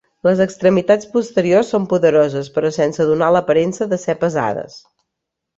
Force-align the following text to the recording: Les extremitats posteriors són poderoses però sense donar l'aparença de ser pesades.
Les 0.27 0.39
extremitats 0.45 1.09
posteriors 1.11 1.69
són 1.75 1.85
poderoses 1.93 2.49
però 2.57 2.73
sense 2.81 3.09
donar 3.13 3.31
l'aparença 3.37 3.91
de 3.93 4.03
ser 4.07 4.21
pesades. 4.27 4.83